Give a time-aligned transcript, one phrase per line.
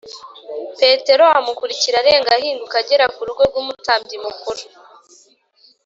[0.79, 4.61] Petero amukurikira arenga ahinguka agera ku rugo rw’Umutambyi mukuru